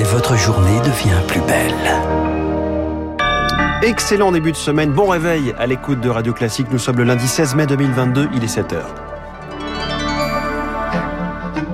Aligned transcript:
et 0.00 0.02
votre 0.02 0.34
journée 0.34 0.78
devient 0.78 1.20
plus 1.28 1.42
belle. 1.42 1.74
Excellent 3.82 4.32
début 4.32 4.52
de 4.52 4.56
semaine, 4.56 4.92
bon 4.92 5.08
réveil 5.08 5.54
à 5.58 5.66
l'écoute 5.66 6.00
de 6.00 6.08
Radio 6.08 6.32
Classique. 6.32 6.68
Nous 6.70 6.78
sommes 6.78 6.96
le 6.96 7.04
lundi 7.04 7.28
16 7.28 7.54
mai 7.54 7.66
2022, 7.66 8.30
il 8.34 8.42
est 8.42 8.56
7h 8.56 9.09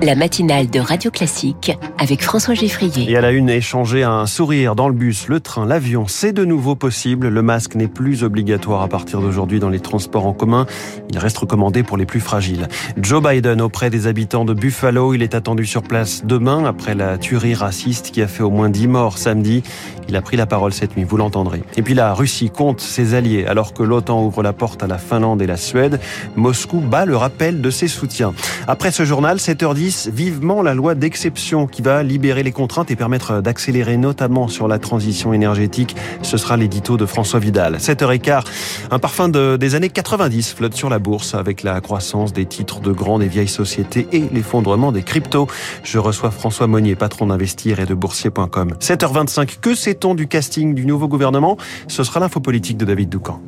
la 0.01 0.15
matinale 0.15 0.69
de 0.69 0.79
Radio 0.79 1.09
Classique 1.09 1.71
avec 1.97 2.21
François 2.21 2.53
Geffrier. 2.53 3.09
Et 3.09 3.17
à 3.17 3.21
la 3.21 3.31
une, 3.31 3.49
échanger 3.49 4.03
un 4.03 4.25
sourire 4.27 4.75
dans 4.75 4.87
le 4.87 4.93
bus, 4.93 5.27
le 5.27 5.39
train, 5.39 5.65
l'avion, 5.65 6.05
c'est 6.07 6.33
de 6.33 6.45
nouveau 6.45 6.75
possible. 6.75 7.27
Le 7.29 7.41
masque 7.41 7.75
n'est 7.75 7.87
plus 7.87 8.23
obligatoire 8.23 8.83
à 8.83 8.87
partir 8.87 9.21
d'aujourd'hui 9.21 9.59
dans 9.59 9.69
les 9.69 9.79
transports 9.79 10.25
en 10.25 10.33
commun. 10.33 10.65
Il 11.09 11.17
reste 11.17 11.37
recommandé 11.37 11.83
pour 11.83 11.97
les 11.97 12.05
plus 12.05 12.19
fragiles. 12.19 12.67
Joe 13.01 13.23
Biden 13.23 13.61
auprès 13.61 13.89
des 13.89 14.07
habitants 14.07 14.45
de 14.45 14.53
Buffalo, 14.53 15.13
il 15.13 15.23
est 15.23 15.33
attendu 15.33 15.65
sur 15.65 15.81
place 15.81 16.23
demain 16.25 16.65
après 16.65 16.93
la 16.93 17.17
tuerie 17.17 17.55
raciste 17.55 18.11
qui 18.11 18.21
a 18.21 18.27
fait 18.27 18.43
au 18.43 18.51
moins 18.51 18.69
10 18.69 18.87
morts 18.87 19.17
samedi. 19.17 19.63
Il 20.09 20.15
a 20.15 20.21
pris 20.21 20.37
la 20.37 20.45
parole 20.45 20.73
cette 20.73 20.95
nuit, 20.95 21.03
vous 21.03 21.17
l'entendrez. 21.17 21.63
Et 21.75 21.81
puis 21.81 21.93
la 21.93 22.13
Russie 22.13 22.49
compte 22.49 22.79
ses 22.79 23.13
alliés 23.13 23.45
alors 23.45 23.73
que 23.73 23.83
l'OTAN 23.83 24.23
ouvre 24.23 24.43
la 24.43 24.53
porte 24.53 24.83
à 24.83 24.87
la 24.87 24.97
Finlande 24.97 25.41
et 25.41 25.47
la 25.47 25.57
Suède. 25.57 25.99
Moscou 26.35 26.79
bat 26.79 27.05
le 27.05 27.17
rappel 27.17 27.61
de 27.61 27.69
ses 27.69 27.87
soutiens. 27.87 28.33
Après 28.67 28.91
ce 28.91 29.03
journal, 29.03 29.37
7h10, 29.37 29.86
vivement 30.07 30.61
la 30.61 30.73
loi 30.73 30.95
d'exception 30.95 31.67
qui 31.67 31.81
va 31.81 32.01
libérer 32.03 32.43
les 32.43 32.51
contraintes 32.51 32.89
et 32.89 32.95
permettre 32.95 33.41
d'accélérer 33.41 33.97
notamment 33.97 34.47
sur 34.47 34.67
la 34.67 34.79
transition 34.79 35.33
énergétique. 35.33 35.95
Ce 36.21 36.37
sera 36.37 36.57
l'édito 36.57 36.97
de 36.97 37.05
François 37.05 37.39
Vidal. 37.39 37.77
7h15, 37.77 38.43
un 38.91 38.99
parfum 38.99 39.29
de, 39.29 39.57
des 39.57 39.75
années 39.75 39.89
90 39.89 40.53
flotte 40.53 40.73
sur 40.73 40.89
la 40.89 40.99
bourse 40.99 41.35
avec 41.35 41.63
la 41.63 41.79
croissance 41.81 42.33
des 42.33 42.45
titres 42.45 42.79
de 42.79 42.91
grandes 42.91 43.23
et 43.23 43.27
vieilles 43.27 43.47
sociétés 43.47 44.07
et 44.11 44.23
l'effondrement 44.31 44.91
des 44.91 45.03
cryptos. 45.03 45.47
Je 45.83 45.99
reçois 45.99 46.31
François 46.31 46.67
Monnier, 46.67 46.95
patron 46.95 47.27
d'Investir 47.27 47.79
et 47.79 47.85
de 47.85 47.93
boursier.com. 47.93 48.75
7h25, 48.79 49.59
que 49.61 49.75
c'est 49.75 49.97
du 50.15 50.27
casting 50.27 50.73
du 50.73 50.85
nouveau 50.85 51.07
gouvernement? 51.07 51.57
Ce 51.87 52.03
sera 52.03 52.19
l'info 52.19 52.39
politique 52.39 52.77
de 52.77 52.85
David 52.85 53.09
Doucan. 53.09 53.41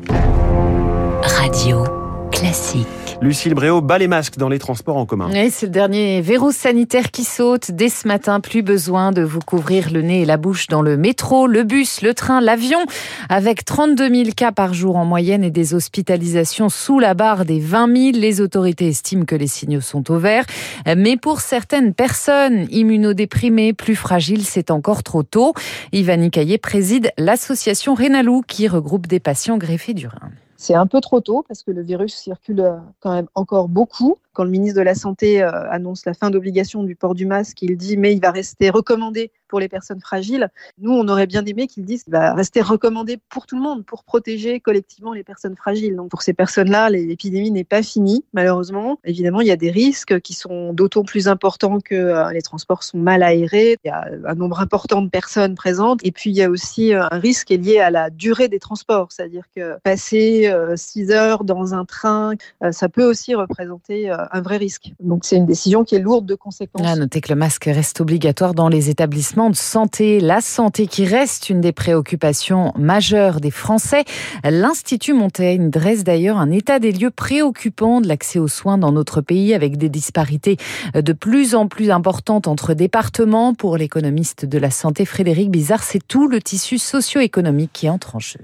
Radio 1.21 1.83
classique. 2.31 3.08
Lucille 3.21 3.53
Bréau 3.53 3.81
bat 3.81 3.97
les 3.97 4.07
masques 4.07 4.37
dans 4.37 4.47
les 4.47 4.59
transports 4.59 4.95
en 4.95 5.05
commun. 5.05 5.29
Oui, 5.33 5.51
c'est 5.51 5.65
le 5.65 5.73
dernier 5.73 6.21
verrou 6.21 6.53
sanitaire 6.53 7.11
qui 7.11 7.25
saute. 7.25 7.69
Dès 7.71 7.89
ce 7.89 8.07
matin, 8.07 8.39
plus 8.39 8.61
besoin 8.61 9.11
de 9.11 9.21
vous 9.21 9.41
couvrir 9.41 9.91
le 9.91 10.01
nez 10.01 10.21
et 10.21 10.25
la 10.25 10.37
bouche 10.37 10.67
dans 10.67 10.81
le 10.81 10.95
métro, 10.95 11.45
le 11.45 11.63
bus, 11.63 12.01
le 12.01 12.13
train, 12.13 12.39
l'avion. 12.39 12.79
Avec 13.27 13.65
32 13.65 14.09
000 14.09 14.29
cas 14.37 14.53
par 14.53 14.73
jour 14.73 14.95
en 14.95 15.03
moyenne 15.03 15.43
et 15.43 15.51
des 15.51 15.73
hospitalisations 15.73 16.69
sous 16.69 16.99
la 16.99 17.13
barre 17.13 17.43
des 17.43 17.59
20 17.59 17.93
000, 18.13 18.17
les 18.17 18.39
autorités 18.39 18.87
estiment 18.87 19.25
que 19.25 19.35
les 19.35 19.47
signaux 19.47 19.81
sont 19.81 20.09
au 20.11 20.17
vert. 20.17 20.45
Mais 20.85 21.17
pour 21.17 21.41
certaines 21.41 21.93
personnes 21.93 22.67
immunodéprimées, 22.69 23.73
plus 23.73 23.97
fragiles, 23.97 24.45
c'est 24.45 24.71
encore 24.71 25.03
trop 25.03 25.23
tôt. 25.23 25.53
Yvan 25.91 26.29
Caillé 26.29 26.57
préside 26.57 27.11
l'association 27.17 27.95
Rénalou 27.95 28.43
qui 28.47 28.69
regroupe 28.69 29.07
des 29.07 29.19
patients 29.19 29.57
greffés 29.57 29.93
du 29.93 30.07
rein. 30.07 30.29
C'est 30.61 30.75
un 30.75 30.87
peu 30.87 30.99
trop 30.99 31.21
tôt 31.21 31.45
parce 31.47 31.63
que 31.63 31.71
le 31.71 31.81
virus 31.81 32.13
circule 32.13 32.59
euh, 32.59 32.77
quand 32.99 33.13
même 33.13 33.29
encore 33.33 33.69
beaucoup 33.69 34.17
quand 34.33 34.43
le 34.43 34.49
ministre 34.49 34.77
de 34.77 34.83
la 34.83 34.95
Santé 34.95 35.41
euh, 35.41 35.69
annonce 35.69 36.05
la 36.05 36.13
fin 36.13 36.29
d'obligation 36.29 36.83
du 36.83 36.95
port 36.95 37.15
du 37.15 37.25
masque, 37.25 37.61
il 37.61 37.75
dit 37.77 37.97
mais 37.97 38.13
il 38.13 38.21
va 38.21 38.31
rester 38.31 38.69
recommandé 38.69 39.31
pour 39.49 39.59
les 39.59 39.67
personnes 39.67 39.99
fragiles. 39.99 40.49
Nous, 40.77 40.91
on 40.91 41.07
aurait 41.09 41.27
bien 41.27 41.43
aimé 41.43 41.67
qu'il 41.67 41.83
dise 41.83 42.03
qu'il 42.03 42.13
va 42.13 42.33
rester 42.33 42.61
recommandé 42.61 43.17
pour 43.29 43.45
tout 43.47 43.57
le 43.57 43.61
monde, 43.61 43.85
pour 43.85 44.03
protéger 44.05 44.61
collectivement 44.61 45.11
les 45.11 45.23
personnes 45.23 45.57
fragiles. 45.57 45.95
Donc 45.95 46.09
pour 46.09 46.21
ces 46.21 46.33
personnes-là, 46.33 46.89
l'épidémie 46.89 47.51
n'est 47.51 47.63
pas 47.63 47.83
finie, 47.83 48.23
malheureusement. 48.31 48.99
Évidemment, 49.03 49.41
il 49.41 49.47
y 49.47 49.51
a 49.51 49.57
des 49.57 49.71
risques 49.71 50.21
qui 50.21 50.33
sont 50.33 50.71
d'autant 50.71 51.03
plus 51.03 51.27
importants 51.27 51.79
que 51.79 51.95
euh, 51.95 52.31
les 52.31 52.41
transports 52.41 52.83
sont 52.83 52.99
mal 52.99 53.23
aérés, 53.23 53.77
il 53.83 53.87
y 53.87 53.91
a 53.91 54.07
un 54.25 54.35
nombre 54.35 54.59
important 54.59 55.01
de 55.01 55.09
personnes 55.09 55.55
présentes, 55.55 55.99
et 56.03 56.11
puis 56.11 56.29
il 56.29 56.35
y 56.35 56.43
a 56.43 56.49
aussi 56.49 56.93
euh, 56.93 57.03
un 57.09 57.17
risque 57.17 57.47
qui 57.47 57.55
est 57.55 57.57
lié 57.57 57.79
à 57.79 57.89
la 57.89 58.11
durée 58.11 58.47
des 58.47 58.59
transports, 58.59 59.11
c'est-à-dire 59.11 59.45
que 59.55 59.79
passer 59.83 60.53
6 60.75 61.11
heures 61.11 61.43
dans 61.43 61.73
un 61.73 61.85
train, 61.85 62.33
ça 62.71 62.89
peut 62.89 63.03
aussi 63.03 63.33
représenter 63.33 64.11
un 64.31 64.41
vrai 64.41 64.57
risque. 64.57 64.93
Donc 64.99 65.25
c'est 65.25 65.35
une 65.35 65.45
décision 65.45 65.83
qui 65.83 65.95
est 65.95 65.99
lourde 65.99 66.25
de 66.25 66.35
conséquences. 66.35 66.85
À 66.85 66.95
noter 66.95 67.21
que 67.21 67.29
le 67.29 67.35
masque 67.35 67.65
reste 67.65 68.01
obligatoire 68.01 68.53
dans 68.53 68.69
les 68.69 68.89
établissements 68.89 69.49
de 69.49 69.55
santé. 69.55 70.19
La 70.19 70.41
santé 70.41 70.87
qui 70.87 71.05
reste 71.05 71.49
une 71.49 71.61
des 71.61 71.71
préoccupations 71.71 72.73
majeures 72.77 73.39
des 73.39 73.51
Français. 73.51 74.03
L'Institut 74.43 75.13
Montaigne 75.13 75.69
dresse 75.69 76.03
d'ailleurs 76.03 76.37
un 76.37 76.51
état 76.51 76.79
des 76.79 76.91
lieux 76.91 77.11
préoccupant 77.11 78.01
de 78.01 78.07
l'accès 78.07 78.39
aux 78.39 78.47
soins 78.47 78.77
dans 78.77 78.91
notre 78.91 79.21
pays 79.21 79.53
avec 79.53 79.77
des 79.77 79.89
disparités 79.89 80.57
de 80.93 81.13
plus 81.13 81.55
en 81.55 81.67
plus 81.67 81.91
importantes 81.91 82.47
entre 82.47 82.73
départements. 82.73 83.53
Pour 83.53 83.77
l'économiste 83.77 84.45
de 84.45 84.57
la 84.57 84.71
santé 84.71 85.05
Frédéric 85.05 85.51
Bizarre, 85.51 85.83
c'est 85.83 86.05
tout 86.07 86.27
le 86.27 86.41
tissu 86.41 86.77
socio-économique 86.77 87.71
qui 87.73 87.89
entre 87.89 88.15
en 88.15 88.19
jeu. 88.19 88.39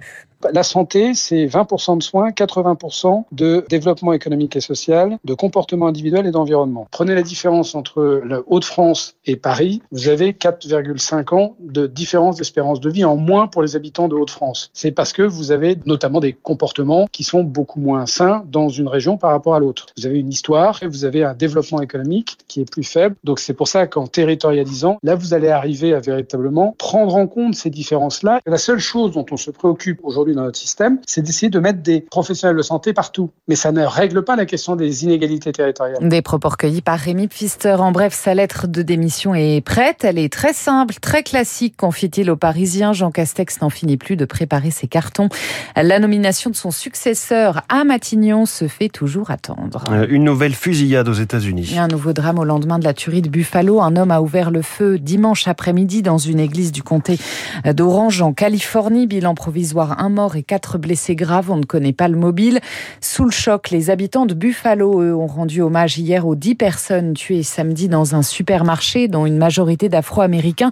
La 0.51 0.63
santé, 0.63 1.13
c'est 1.13 1.45
20% 1.45 1.97
de 1.97 2.03
soins, 2.03 2.29
80% 2.29 3.23
de 3.31 3.65
développement 3.69 4.13
économique 4.13 4.55
et 4.55 4.61
social, 4.61 5.17
de 5.23 5.33
comportement 5.33 5.87
individuel 5.87 6.27
et 6.27 6.31
d'environnement. 6.31 6.87
Prenez 6.91 7.15
la 7.15 7.23
différence 7.23 7.75
entre 7.75 8.21
le 8.23 8.43
Hauts-de-France 8.47 9.15
et 9.25 9.35
Paris, 9.35 9.81
vous 9.91 10.07
avez 10.09 10.33
4,5 10.33 11.35
ans 11.35 11.55
de 11.59 11.87
différence 11.87 12.37
d'espérance 12.37 12.79
de 12.79 12.89
vie 12.89 13.05
en 13.05 13.15
moins 13.15 13.47
pour 13.47 13.61
les 13.61 13.75
habitants 13.75 14.07
de 14.07 14.15
Hauts-de-France. 14.15 14.69
C'est 14.73 14.91
parce 14.91 15.13
que 15.13 15.21
vous 15.21 15.51
avez 15.51 15.77
notamment 15.85 16.19
des 16.19 16.33
comportements 16.33 17.07
qui 17.11 17.23
sont 17.23 17.43
beaucoup 17.43 17.79
moins 17.79 18.05
sains 18.05 18.43
dans 18.51 18.69
une 18.69 18.87
région 18.87 19.17
par 19.17 19.31
rapport 19.31 19.55
à 19.55 19.59
l'autre. 19.59 19.87
Vous 19.97 20.05
avez 20.05 20.19
une 20.19 20.29
histoire 20.29 20.81
et 20.83 20.87
vous 20.87 21.05
avez 21.05 21.23
un 21.23 21.33
développement 21.33 21.81
économique 21.81 22.37
qui 22.47 22.61
est 22.61 22.69
plus 22.69 22.83
faible. 22.83 23.15
Donc 23.23 23.39
c'est 23.39 23.53
pour 23.53 23.67
ça 23.67 23.87
qu'en 23.87 24.07
territorialisant, 24.07 24.99
là 25.03 25.15
vous 25.15 25.33
allez 25.33 25.49
arriver 25.49 25.93
à 25.93 25.99
véritablement 25.99 26.75
prendre 26.77 27.15
en 27.15 27.27
compte 27.27 27.55
ces 27.55 27.69
différences-là. 27.69 28.41
La 28.45 28.57
seule 28.57 28.79
chose 28.79 29.11
dont 29.11 29.25
on 29.31 29.37
se 29.37 29.51
préoccupe 29.51 29.99
aujourd'hui 30.03 30.24
dans 30.33 30.43
notre 30.43 30.57
système, 30.57 30.99
c'est 31.05 31.21
d'essayer 31.21 31.49
de 31.49 31.59
mettre 31.59 31.81
des 31.81 32.01
professionnels 32.01 32.57
de 32.57 32.61
santé 32.61 32.93
partout. 32.93 33.31
Mais 33.47 33.55
ça 33.55 33.71
ne 33.71 33.83
règle 33.83 34.23
pas 34.23 34.35
la 34.35 34.45
question 34.45 34.75
des 34.75 35.03
inégalités 35.03 35.51
territoriales. 35.51 36.07
Des 36.07 36.21
propos 36.21 36.49
recueillis 36.49 36.81
par 36.81 36.99
Rémi 36.99 37.27
Pfister. 37.27 37.75
En 37.79 37.91
bref, 37.91 38.13
sa 38.13 38.33
lettre 38.33 38.67
de 38.67 38.81
démission 38.81 39.35
est 39.35 39.61
prête. 39.61 40.03
Elle 40.03 40.17
est 40.17 40.31
très 40.31 40.53
simple, 40.53 40.95
très 41.01 41.23
classique, 41.23 41.75
confie-t-il 41.77 42.29
aux 42.31 42.35
Parisiens. 42.35 42.93
Jean 42.93 43.11
Castex 43.11 43.61
n'en 43.61 43.69
finit 43.69 43.97
plus 43.97 44.15
de 44.15 44.25
préparer 44.25 44.71
ses 44.71 44.87
cartons. 44.87 45.29
La 45.75 45.99
nomination 45.99 46.49
de 46.49 46.55
son 46.55 46.71
successeur 46.71 47.61
à 47.69 47.83
Matignon 47.83 48.45
se 48.45 48.67
fait 48.67 48.89
toujours 48.89 49.31
attendre. 49.31 49.83
Euh, 49.91 50.07
une 50.09 50.23
nouvelle 50.23 50.53
fusillade 50.53 51.07
aux 51.07 51.13
États-Unis. 51.13 51.75
Un 51.77 51.87
nouveau 51.87 52.13
drame 52.13 52.39
au 52.39 52.43
lendemain 52.43 52.79
de 52.79 52.83
la 52.83 52.93
tuerie 52.93 53.21
de 53.21 53.29
Buffalo. 53.29 53.81
Un 53.81 53.95
homme 53.95 54.11
a 54.11 54.21
ouvert 54.21 54.51
le 54.51 54.61
feu 54.61 54.99
dimanche 54.99 55.47
après-midi 55.47 56.01
dans 56.01 56.17
une 56.17 56.39
église 56.39 56.71
du 56.71 56.83
comté 56.83 57.17
d'Orange 57.65 58.21
en 58.21 58.33
Californie. 58.33 59.07
Bilan 59.07 59.35
provisoire, 59.35 60.01
un 60.01 60.09
mort 60.15 60.35
et 60.35 60.41
quatre 60.41 60.79
blessés 60.79 61.15
graves. 61.15 61.51
On 61.51 61.57
ne 61.57 61.65
connaît 61.65 61.93
pas 61.93 62.07
le 62.07 62.17
mobile. 62.17 62.59
Sous 63.01 63.25
le 63.25 63.31
choc, 63.31 63.69
les 63.69 63.91
habitants 63.91 64.25
de 64.25 64.33
Buffalo, 64.33 65.01
eux, 65.01 65.13
ont 65.13 65.27
rendu 65.27 65.61
hommage 65.61 65.99
hier 65.99 66.25
aux 66.25 66.35
dix 66.35 66.55
personnes 66.55 67.13
tuées 67.13 67.43
samedi 67.43 67.87
dans 67.87 68.15
un 68.15 68.23
supermarché, 68.23 69.07
dont 69.07 69.27
une 69.27 69.37
majorité 69.37 69.89
d'Afro-Américains. 69.89 70.71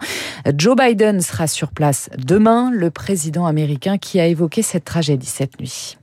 Joe 0.58 0.76
Biden 0.76 1.22
sera 1.22 1.46
sur 1.46 1.70
place 1.72 2.10
demain, 2.18 2.72
le 2.74 2.90
président 2.90 3.46
américain 3.46 3.98
qui 3.98 4.20
a 4.20 4.26
évoqué 4.26 4.64
cette 4.64 4.86
tragédie 4.86 5.28
cette 5.28 5.60
nuit. 5.60 5.98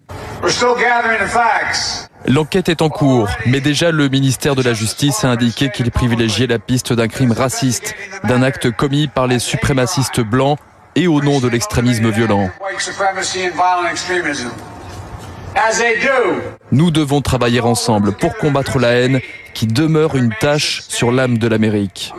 L'enquête 2.27 2.69
est 2.69 2.83
en 2.83 2.89
cours, 2.89 3.28
mais 3.47 3.61
déjà 3.61 3.91
le 3.91 4.09
ministère 4.09 4.55
de 4.55 4.62
la 4.62 4.72
Justice 4.72 5.25
a 5.25 5.31
indiqué 5.31 5.71
qu'il 5.71 5.91
privilégiait 5.91 6.47
la 6.47 6.59
piste 6.59 6.93
d'un 6.93 7.09
crime 7.09 7.33
raciste, 7.33 7.95
d'un 8.25 8.43
acte 8.43 8.71
commis 8.71 9.09
par 9.09 9.27
les 9.27 9.39
suprémacistes 9.39 10.21
blancs 10.21 10.59
et 10.95 11.06
au 11.06 11.21
nom 11.23 11.41
de 11.41 11.49
l'extrémisme 11.49 12.11
violent. 12.11 12.51
Nous 16.73 16.93
devons 16.93 17.21
travailler 17.21 17.61
ensemble 17.61 18.13
pour 18.13 18.37
combattre 18.37 18.79
la 18.79 18.91
haine 18.91 19.21
qui 19.55 19.67
demeure 19.67 20.17
une 20.17 20.33
tâche 20.41 20.83
sur 20.87 21.11
l'âme 21.11 21.39
de 21.39 21.49
l'Amérique. 21.49 22.15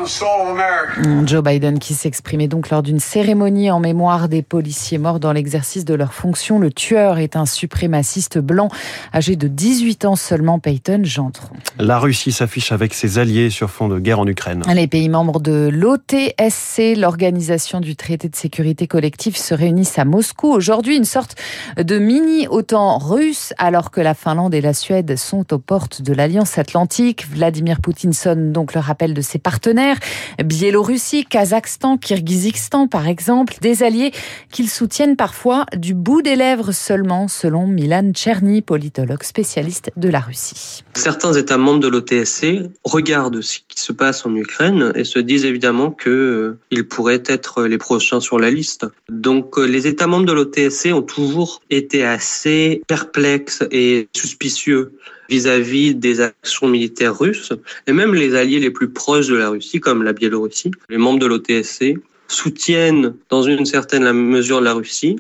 Mm, 0.98 1.28
Joe 1.28 1.42
Biden 1.42 1.80
qui 1.80 1.94
s'exprimait 1.94 2.50
donc 2.50 2.70
lors 2.70 2.84
d'une 2.84 3.00
cérémonie 3.00 3.72
en 3.72 3.80
mémoire 3.80 4.28
des 4.28 4.42
policiers 4.42 4.98
morts 4.98 5.22
dans 5.22 5.32
l'exercice 5.32 5.86
de 5.86 5.94
leurs 5.94 6.14
fonctions. 6.14 6.60
Le 6.60 6.72
tueur 6.72 7.20
est 7.20 7.38
un 7.38 7.46
suprémaciste 7.46 8.38
blanc 8.38 8.68
âgé 9.14 9.38
de 9.38 9.48
18 9.48 10.06
ans 10.06 10.16
seulement, 10.18 10.60
Peyton 10.60 11.02
Gentron. 11.04 11.56
La 11.80 12.00
Russie 12.00 12.34
s'affiche 12.34 12.74
avec 12.74 12.94
ses 12.94 13.18
alliés 13.18 13.50
sur 13.50 13.70
fond 13.70 13.88
de 13.88 14.00
guerre 14.00 14.20
en 14.20 14.28
Ukraine. 14.28 14.64
Les 14.74 14.88
pays 14.88 15.10
membres 15.10 15.40
de 15.40 15.70
l'OTSC, 15.72 16.96
l'organisation 16.98 17.80
du 17.80 17.96
traité 17.96 18.28
de 18.28 18.36
sécurité 18.36 18.88
collective, 18.88 19.38
se 19.38 19.54
réunissent 19.54 19.98
à 19.98 20.06
Moscou. 20.06 20.52
Aujourd'hui, 20.52 20.98
une 20.98 21.06
sorte 21.06 21.36
de 21.78 21.98
mini-OTAN 21.98 22.98
russe 22.98 23.54
alors 23.58 23.92
que 23.92 24.02
la 24.02 24.14
Finlande 24.14 24.41
et 24.50 24.62
la 24.62 24.74
Suède 24.74 25.16
sont 25.18 25.54
aux 25.54 25.60
portes 25.60 26.02
de 26.02 26.14
l'Alliance 26.14 26.58
Atlantique. 26.58 27.28
Vladimir 27.30 27.80
Poutine 27.82 28.14
sonne 28.14 28.52
donc 28.52 28.74
le 28.74 28.80
rappel 28.80 29.14
de 29.14 29.22
ses 29.22 29.40
partenaires, 29.40 29.98
Biélorussie, 30.44 31.26
Kazakhstan, 31.26 31.98
Kirghizistan 31.98 32.88
par 32.88 33.08
exemple, 33.08 33.56
des 33.62 33.84
alliés 33.84 34.12
qu'ils 34.52 34.70
soutiennent 34.70 35.16
parfois 35.16 35.66
du 35.76 35.94
bout 35.94 36.22
des 36.22 36.36
lèvres 36.36 36.72
seulement, 36.72 37.28
selon 37.28 37.68
Milan 37.68 38.12
Tcherny, 38.14 38.62
politologue 38.62 39.24
spécialiste 39.24 39.92
de 39.98 40.10
la 40.10 40.20
Russie. 40.20 40.84
Certains 40.94 41.34
États 41.34 41.58
membres 41.58 41.80
de 41.80 41.88
l'OTSC 41.88 42.70
regardent 42.84 43.42
ce 43.42 43.60
se 43.82 43.92
passe 43.92 44.26
en 44.26 44.36
Ukraine 44.36 44.92
et 44.96 45.04
se 45.04 45.20
disent 45.20 45.46
évidemment 45.46 45.92
que 45.92 46.58
euh, 46.72 46.84
pourraient 46.84 47.24
être 47.26 47.66
les 47.66 47.78
prochains 47.78 48.20
sur 48.20 48.40
la 48.40 48.52
liste. 48.52 48.86
Donc 49.10 49.58
euh, 49.58 49.66
les 49.66 49.88
États 49.88 50.08
membres 50.08 50.26
de 50.26 50.34
l'OTSC 50.34 50.94
ont 50.94 51.02
toujours 51.02 51.62
été 51.70 52.04
assez 52.04 52.82
perplexes 52.88 53.64
et 53.72 54.08
suspicieux 54.16 54.94
vis-à-vis 55.30 55.96
des 55.96 56.20
actions 56.22 56.68
militaires 56.68 57.18
russes 57.18 57.54
et 57.88 57.94
même 57.94 58.14
les 58.14 58.36
alliés 58.36 58.60
les 58.60 58.72
plus 58.72 58.90
proches 58.90 59.28
de 59.28 59.36
la 59.36 59.50
Russie 59.50 59.80
comme 59.80 60.04
la 60.04 60.14
Biélorussie, 60.14 60.72
les 60.90 60.98
membres 60.98 61.20
de 61.20 61.26
l'OTSC 61.26 61.96
soutiennent 62.28 63.14
dans 63.30 63.44
une 63.44 63.66
certaine 63.66 64.12
mesure 64.12 64.62
la 64.62 64.74
Russie, 64.74 65.18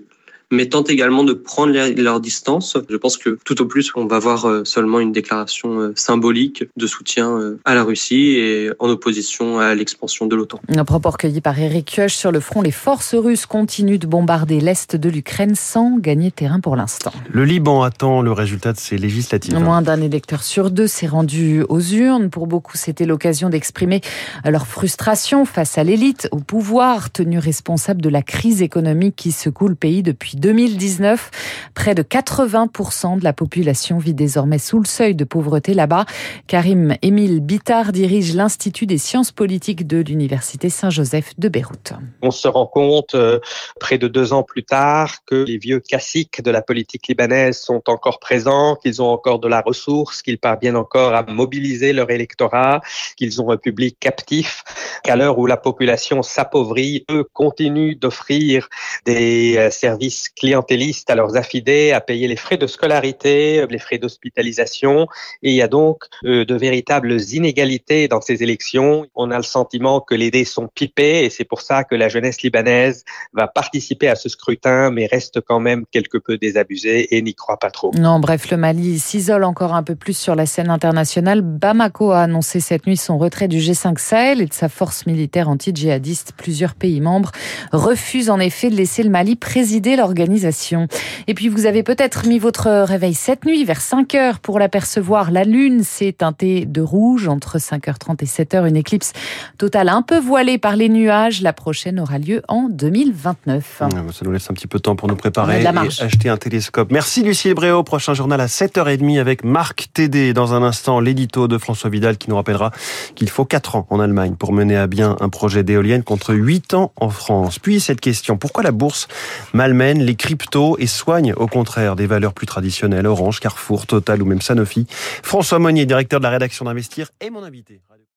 mais 0.51 0.67
tentent 0.67 0.89
également 0.89 1.23
de 1.23 1.33
prendre 1.33 1.73
leur 1.97 2.19
distance. 2.19 2.77
Je 2.89 2.97
pense 2.97 3.17
que 3.17 3.37
tout 3.45 3.61
au 3.61 3.65
plus, 3.65 3.91
on 3.95 4.05
va 4.05 4.19
voir 4.19 4.45
euh, 4.45 4.63
seulement 4.65 4.99
une 4.99 5.11
déclaration 5.11 5.79
euh, 5.79 5.93
symbolique 5.95 6.65
de 6.75 6.87
soutien 6.87 7.31
euh, 7.31 7.59
à 7.65 7.73
la 7.73 7.83
Russie 7.83 8.35
et 8.37 8.69
en 8.79 8.89
opposition 8.89 9.59
à 9.59 9.73
l'expansion 9.73 10.25
de 10.25 10.35
l'OTAN. 10.35 10.59
Un 10.75 10.85
propos 10.85 11.09
recueilli 11.09 11.41
par 11.41 11.57
Eric 11.57 11.85
Kioch 11.95 12.11
sur 12.11 12.31
le 12.31 12.39
front. 12.39 12.61
Les 12.61 12.71
forces 12.71 13.15
russes 13.15 13.45
continuent 13.45 13.97
de 13.97 14.07
bombarder 14.07 14.59
l'est 14.59 14.95
de 14.95 15.09
l'Ukraine 15.09 15.55
sans 15.55 15.97
gagner 15.97 16.31
terrain 16.31 16.59
pour 16.59 16.75
l'instant. 16.75 17.13
Le 17.31 17.45
Liban 17.45 17.81
attend 17.83 18.21
le 18.21 18.31
résultat 18.31 18.73
de 18.73 18.77
ces 18.77 18.97
législatives. 18.97 19.57
Moins 19.57 19.81
d'un 19.81 20.01
électeur 20.01 20.43
sur 20.43 20.69
deux 20.69 20.87
s'est 20.87 21.07
rendu 21.07 21.63
aux 21.69 21.79
urnes. 21.79 22.29
Pour 22.29 22.47
beaucoup, 22.47 22.75
c'était 22.75 23.05
l'occasion 23.05 23.49
d'exprimer 23.49 24.01
leur 24.45 24.67
frustration 24.67 25.45
face 25.45 25.77
à 25.77 25.83
l'élite, 25.83 26.27
au 26.31 26.39
pouvoir 26.39 27.11
tenu 27.11 27.39
responsable 27.39 28.01
de 28.01 28.09
la 28.09 28.21
crise 28.21 28.61
économique 28.61 29.15
qui 29.15 29.31
secoue 29.31 29.67
le 29.67 29.75
pays 29.75 30.03
depuis 30.03 30.37
2019. 30.41 31.31
Près 31.75 31.95
de 31.95 32.03
80% 32.03 33.19
de 33.19 33.23
la 33.23 33.31
population 33.31 33.99
vit 33.99 34.13
désormais 34.13 34.57
sous 34.57 34.79
le 34.79 34.85
seuil 34.85 35.15
de 35.15 35.23
pauvreté 35.23 35.73
là-bas. 35.73 36.05
Karim 36.47 36.95
Émile 37.01 37.39
Bittard 37.39 37.93
dirige 37.93 38.35
l'Institut 38.35 38.87
des 38.87 38.97
sciences 38.97 39.31
politiques 39.31 39.87
de 39.87 39.99
l'Université 39.99 40.69
Saint-Joseph 40.69 41.33
de 41.37 41.47
Beyrouth. 41.47 41.93
On 42.21 42.31
se 42.31 42.47
rend 42.47 42.65
compte, 42.65 43.15
euh, 43.15 43.39
près 43.79 43.97
de 43.97 44.07
deux 44.07 44.33
ans 44.33 44.43
plus 44.43 44.63
tard, 44.63 45.23
que 45.25 45.35
les 45.35 45.57
vieux 45.57 45.79
classiques 45.79 46.41
de 46.41 46.51
la 46.51 46.61
politique 46.61 47.07
libanaise 47.07 47.59
sont 47.59 47.83
encore 47.87 48.19
présents, 48.19 48.75
qu'ils 48.75 49.01
ont 49.01 49.09
encore 49.09 49.39
de 49.39 49.47
la 49.47 49.61
ressource, 49.61 50.23
qu'ils 50.23 50.39
parviennent 50.39 50.75
encore 50.75 51.13
à 51.13 51.23
mobiliser 51.23 51.93
leur 51.93 52.09
électorat, 52.09 52.81
qu'ils 53.15 53.41
ont 53.41 53.51
un 53.51 53.57
public 53.57 53.97
captif, 53.99 54.63
qu'à 55.03 55.15
l'heure 55.15 55.37
où 55.37 55.45
la 55.45 55.57
population 55.57 56.23
s'appauvrit, 56.23 57.05
eux 57.11 57.25
continuent 57.33 57.95
d'offrir 57.95 58.67
des 59.05 59.57
euh, 59.57 59.69
services 59.69 60.30
clientélistes 60.35 61.09
à 61.09 61.15
leurs 61.15 61.37
affidés, 61.37 61.91
à 61.91 62.01
payer 62.01 62.27
les 62.27 62.35
frais 62.35 62.57
de 62.57 62.67
scolarité, 62.67 63.65
les 63.69 63.79
frais 63.79 63.97
d'hospitalisation. 63.97 65.07
Et 65.43 65.51
il 65.51 65.55
y 65.55 65.61
a 65.61 65.67
donc 65.67 66.03
euh, 66.25 66.45
de 66.45 66.55
véritables 66.55 67.17
inégalités 67.31 68.07
dans 68.07 68.21
ces 68.21 68.43
élections. 68.43 69.05
On 69.15 69.31
a 69.31 69.37
le 69.37 69.43
sentiment 69.43 70.01
que 70.01 70.15
les 70.15 70.31
dés 70.31 70.45
sont 70.45 70.67
pipés 70.67 71.25
et 71.25 71.29
c'est 71.29 71.43
pour 71.43 71.61
ça 71.61 71.83
que 71.83 71.95
la 71.95 72.09
jeunesse 72.09 72.41
libanaise 72.41 73.03
va 73.33 73.47
participer 73.47 74.07
à 74.07 74.15
ce 74.15 74.29
scrutin, 74.29 74.91
mais 74.91 75.05
reste 75.05 75.41
quand 75.41 75.59
même 75.59 75.85
quelque 75.91 76.17
peu 76.17 76.37
désabusée 76.37 77.15
et 77.15 77.21
n'y 77.21 77.35
croit 77.35 77.57
pas 77.57 77.71
trop. 77.71 77.91
Non, 77.95 78.19
bref, 78.19 78.49
le 78.49 78.57
Mali 78.57 78.99
s'isole 78.99 79.43
encore 79.43 79.73
un 79.73 79.83
peu 79.83 79.95
plus 79.95 80.17
sur 80.17 80.35
la 80.35 80.45
scène 80.45 80.69
internationale. 80.69 81.41
Bamako 81.41 82.11
a 82.11 82.21
annoncé 82.21 82.59
cette 82.59 82.87
nuit 82.87 82.97
son 82.97 83.17
retrait 83.17 83.47
du 83.47 83.57
G5 83.57 83.97
Sahel 83.99 84.41
et 84.41 84.45
de 84.45 84.53
sa 84.53 84.69
force 84.69 85.05
militaire 85.05 85.49
anti-djihadiste. 85.49 86.33
Plusieurs 86.37 86.75
pays 86.75 87.01
membres 87.01 87.31
refusent 87.71 88.29
en 88.29 88.39
effet 88.39 88.69
de 88.69 88.75
laisser 88.75 89.03
le 89.03 89.09
Mali 89.09 89.35
présider 89.35 89.95
l'organisation 90.11 90.87
et 91.27 91.33
puis 91.33 91.47
vous 91.47 91.65
avez 91.65 91.83
peut-être 91.83 92.27
mis 92.27 92.37
votre 92.37 92.83
réveil 92.83 93.13
cette 93.13 93.45
nuit 93.45 93.63
vers 93.63 93.79
5 93.79 94.15
heures 94.15 94.39
pour 94.39 94.59
l'apercevoir. 94.59 95.31
La 95.31 95.43
lune 95.43 95.83
s'est 95.83 96.13
teintée 96.17 96.65
de 96.65 96.81
rouge 96.81 97.27
entre 97.27 97.57
5h30 97.57 98.21
et 98.21 98.25
7h. 98.25 98.67
Une 98.67 98.75
éclipse 98.75 99.13
totale 99.57 99.89
un 99.89 100.01
peu 100.01 100.19
voilée 100.19 100.57
par 100.57 100.75
les 100.75 100.89
nuages. 100.89 101.41
La 101.41 101.53
prochaine 101.53 101.99
aura 101.99 102.17
lieu 102.17 102.41
en 102.49 102.67
2029. 102.69 103.77
Ah, 103.79 103.87
bah, 103.89 104.01
ça 104.11 104.25
nous 104.25 104.31
laisse 104.31 104.49
un 104.49 104.53
petit 104.53 104.67
peu 104.67 104.79
de 104.79 104.83
temps 104.83 104.95
pour 104.95 105.07
nous 105.07 105.15
préparer 105.15 105.61
et 105.61 105.67
acheter 105.67 106.27
un 106.27 106.37
télescope. 106.37 106.91
Merci 106.91 107.23
Lucie 107.23 107.53
Bréau. 107.53 107.83
Prochain 107.83 108.13
journal 108.13 108.41
à 108.41 108.47
7h30 108.47 109.19
avec 109.19 109.45
Marc 109.45 109.87
Tédé. 109.93 110.33
Dans 110.33 110.53
un 110.53 110.63
instant, 110.63 110.99
l'édito 110.99 111.47
de 111.47 111.57
François 111.57 111.89
Vidal 111.89 112.17
qui 112.17 112.29
nous 112.29 112.35
rappellera 112.35 112.71
qu'il 113.15 113.29
faut 113.29 113.45
4 113.45 113.75
ans 113.77 113.87
en 113.89 113.99
Allemagne 113.99 114.35
pour 114.35 114.51
mener 114.51 114.75
à 114.75 114.87
bien 114.87 115.15
un 115.21 115.29
projet 115.29 115.63
d'éolienne 115.63 116.03
contre 116.03 116.33
8 116.33 116.73
ans 116.73 116.91
en 116.97 117.09
France. 117.09 117.59
Puis 117.59 117.79
cette 117.79 118.01
question, 118.01 118.37
pourquoi 118.37 118.63
la 118.63 118.71
bourse 118.71 119.07
malmène 119.53 120.00
les 120.05 120.15
cryptos 120.15 120.77
et 120.79 120.87
soigne 120.87 121.33
au 121.33 121.47
contraire 121.47 121.95
des 121.95 122.07
valeurs 122.07 122.33
plus 122.33 122.47
traditionnelles, 122.47 123.07
Orange, 123.07 123.39
Carrefour, 123.39 123.85
Total 123.85 124.21
ou 124.21 124.25
même 124.25 124.41
Sanofi. 124.41 124.87
François 125.23 125.59
Monnier, 125.59 125.85
directeur 125.85 126.19
de 126.19 126.23
la 126.23 126.31
rédaction 126.31 126.65
d'Investir, 126.65 127.09
est 127.19 127.29
mon 127.29 127.43
invité. 127.43 127.81